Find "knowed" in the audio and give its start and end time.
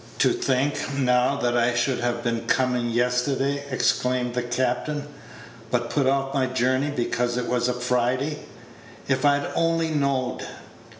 9.91-10.43